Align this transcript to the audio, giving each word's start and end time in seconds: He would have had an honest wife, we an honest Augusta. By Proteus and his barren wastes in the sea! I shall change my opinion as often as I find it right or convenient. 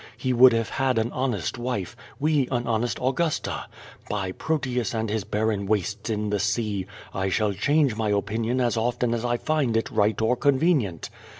He 0.17 0.33
would 0.33 0.51
have 0.53 0.69
had 0.69 0.97
an 0.97 1.11
honest 1.11 1.59
wife, 1.59 1.95
we 2.19 2.47
an 2.49 2.65
honest 2.65 2.97
Augusta. 2.99 3.65
By 4.09 4.31
Proteus 4.31 4.95
and 4.95 5.11
his 5.11 5.23
barren 5.23 5.67
wastes 5.67 6.09
in 6.09 6.31
the 6.31 6.39
sea! 6.39 6.87
I 7.13 7.29
shall 7.29 7.53
change 7.53 7.95
my 7.95 8.09
opinion 8.09 8.59
as 8.59 8.77
often 8.77 9.13
as 9.13 9.23
I 9.23 9.37
find 9.37 9.77
it 9.77 9.91
right 9.91 10.19
or 10.19 10.35
convenient. 10.35 11.11